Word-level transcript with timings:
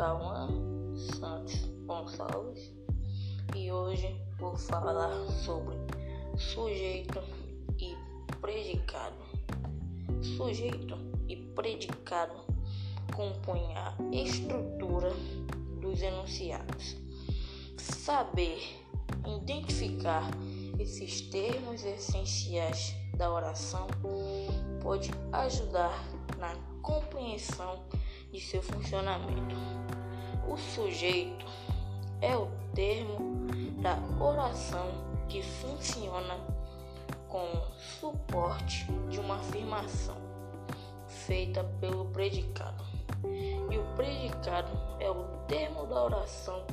Cauã 0.00 0.48
Santos 0.96 1.66
Gonçalves 1.84 2.72
e 3.54 3.70
hoje 3.70 4.18
vou 4.38 4.56
falar 4.56 5.12
sobre 5.44 5.76
sujeito 6.38 7.22
e 7.78 7.94
predicado. 8.40 9.14
Sujeito 10.38 10.96
e 11.28 11.36
predicado 11.54 12.32
compõem 13.14 13.76
a 13.76 13.94
estrutura 14.10 15.12
dos 15.82 16.00
enunciados. 16.00 16.96
Saber 17.76 18.58
identificar 19.26 20.30
esses 20.78 21.20
termos 21.28 21.84
essenciais 21.84 22.94
da 23.18 23.30
oração 23.30 23.86
pode 24.80 25.10
ajudar 25.30 25.92
na 26.38 26.54
compreensão 26.80 27.84
de 28.32 28.40
seu 28.40 28.62
funcionamento. 28.62 29.56
O 30.48 30.56
sujeito 30.56 31.46
é 32.20 32.36
o 32.36 32.48
termo 32.74 33.46
da 33.80 33.98
oração 34.22 34.88
que 35.28 35.42
funciona 35.42 36.38
como 37.28 37.62
suporte 37.78 38.84
de 39.08 39.20
uma 39.20 39.36
afirmação 39.36 40.16
feita 41.06 41.64
pelo 41.80 42.06
predicado. 42.06 42.84
E 43.70 43.78
o 43.78 43.84
predicado 43.94 44.70
é 44.98 45.10
o 45.10 45.24
termo 45.46 45.86
da 45.86 46.02
oração 46.02 46.64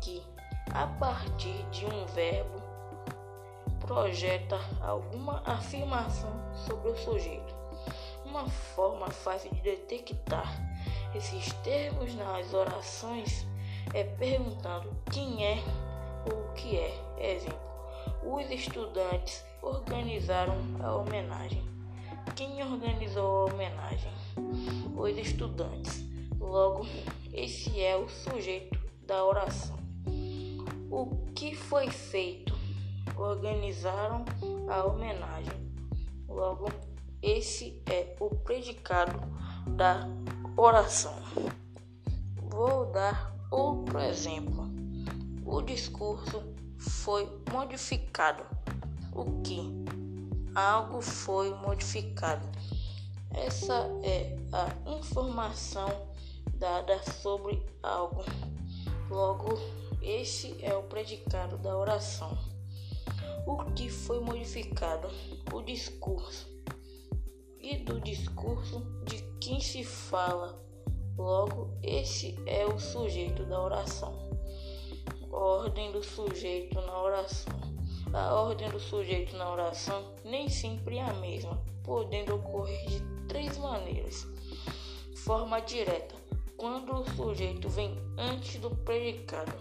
que, 0.00 0.22
a 0.72 0.86
partir 0.86 1.62
de 1.70 1.86
um 1.86 2.06
verbo, 2.06 2.58
projeta 3.80 4.58
alguma 4.80 5.42
afirmação 5.44 6.30
sobre 6.54 6.90
o 6.90 6.96
sujeito. 6.96 7.54
Uma 8.24 8.46
forma 8.48 9.08
fácil 9.10 9.50
de 9.54 9.60
detectar 9.62 10.67
esses 11.14 11.52
termos 11.64 12.14
nas 12.14 12.52
orações 12.52 13.46
é 13.94 14.04
perguntando 14.04 14.94
quem 15.10 15.44
é 15.44 15.62
ou 16.30 16.38
o 16.38 16.52
que 16.54 16.76
é. 16.76 17.34
Exemplo: 17.34 17.58
os 18.22 18.50
estudantes 18.50 19.44
organizaram 19.62 20.56
a 20.80 20.94
homenagem. 20.94 21.62
Quem 22.36 22.62
organizou 22.62 23.48
a 23.48 23.52
homenagem? 23.52 24.12
Os 24.96 25.16
estudantes. 25.16 26.04
Logo, 26.38 26.86
esse 27.32 27.80
é 27.80 27.96
o 27.96 28.08
sujeito 28.08 28.78
da 29.06 29.24
oração. 29.24 29.76
O 30.90 31.06
que 31.34 31.54
foi 31.54 31.90
feito? 31.90 32.58
organizaram 33.18 34.24
a 34.68 34.84
homenagem. 34.84 35.52
Logo, 36.28 36.68
esse 37.22 37.82
é 37.86 38.16
o 38.20 38.30
predicado 38.30 39.20
da 39.66 40.08
oração. 40.60 41.14
Vou 42.50 42.90
dar 42.92 43.34
outro 43.50 43.98
exemplo. 44.00 44.68
O 45.46 45.62
discurso 45.62 46.42
foi 46.78 47.26
modificado. 47.52 48.44
O 49.14 49.40
que? 49.42 49.60
Algo 50.54 51.00
foi 51.00 51.54
modificado. 51.54 52.46
Essa 53.30 53.88
é 54.02 54.36
a 54.52 54.90
informação 54.90 55.88
dada 56.54 57.00
sobre 57.22 57.64
algo. 57.82 58.24
Logo, 59.08 59.54
esse 60.02 60.56
é 60.62 60.74
o 60.74 60.82
predicado 60.82 61.56
da 61.58 61.76
oração 61.76 62.36
o 63.48 63.64
que 63.72 63.88
foi 63.88 64.20
modificado, 64.20 65.08
o 65.54 65.62
discurso, 65.62 66.46
e 67.58 67.78
do 67.78 67.98
discurso 67.98 68.80
quem 69.48 69.60
se 69.60 69.82
fala. 69.82 70.62
Logo, 71.16 71.70
esse 71.82 72.38
é 72.44 72.66
o 72.66 72.78
sujeito 72.78 73.46
da 73.46 73.58
oração. 73.58 74.12
Ordem 75.32 75.90
do 75.90 76.04
sujeito 76.04 76.78
na 76.82 77.02
oração. 77.02 77.58
A 78.12 78.34
ordem 78.34 78.68
do 78.68 78.78
sujeito 78.78 79.34
na 79.38 79.50
oração 79.50 80.12
nem 80.22 80.50
sempre 80.50 80.98
é 80.98 81.02
a 81.02 81.14
mesma, 81.14 81.58
podendo 81.82 82.34
ocorrer 82.34 82.86
de 82.88 83.00
três 83.26 83.56
maneiras. 83.56 84.26
Forma 85.16 85.60
direta, 85.60 86.14
quando 86.58 86.92
o 86.92 87.10
sujeito 87.16 87.70
vem 87.70 87.96
antes 88.18 88.60
do 88.60 88.68
predicado. 88.68 89.56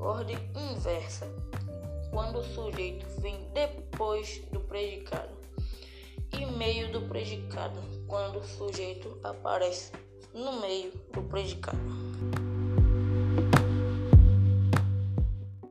Ordem 0.00 0.38
inversa, 0.72 1.32
quando 2.10 2.40
o 2.40 2.44
sujeito 2.44 3.06
vem 3.20 3.48
depois 3.52 4.42
do 4.50 4.58
predicado, 4.58 5.32
e 6.32 6.46
meio 6.46 6.90
do 6.90 7.02
predicado, 7.02 7.78
quando 8.14 8.38
o 8.38 8.44
sujeito 8.44 9.18
aparece 9.24 9.90
no 10.32 10.60
meio 10.60 10.92
do 11.12 11.20
predicado. 11.22 11.76